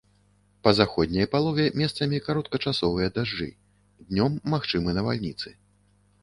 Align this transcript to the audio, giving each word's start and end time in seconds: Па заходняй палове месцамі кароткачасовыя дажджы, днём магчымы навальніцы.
Па 0.67 0.71
заходняй 0.77 1.27
палове 1.35 1.65
месцамі 1.81 2.21
кароткачасовыя 2.27 3.11
дажджы, 3.19 3.49
днём 4.07 4.31
магчымы 4.55 4.89
навальніцы. 5.01 5.55